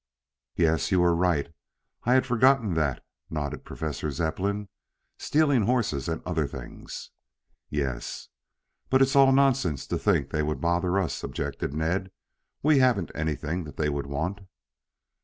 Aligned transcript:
"Yes, 0.55 0.91
you 0.91 1.03
are 1.03 1.15
right. 1.15 1.53
I 2.05 2.15
had 2.15 2.25
forgotten 2.25 2.73
that," 2.73 3.05
nodded 3.29 3.63
Professor 3.63 4.09
Zepplin. 4.09 4.67
"Stealing 5.19 5.65
horses 5.67 6.09
and 6.09 6.23
other 6.25 6.47
things." 6.47 7.11
"Yes." 7.69 8.27
"But 8.89 9.03
it's 9.03 9.15
all 9.15 9.31
nonsense 9.31 9.85
to 9.85 9.99
think 9.99 10.31
they 10.31 10.41
would 10.41 10.59
bother 10.59 10.97
us," 10.97 11.23
objected 11.23 11.75
Ned. 11.75 12.09
"We 12.63 12.79
haven't 12.79 13.11
anything 13.13 13.63
that 13.65 13.77
they 13.77 13.89
would 13.89 14.07
want." 14.07 14.39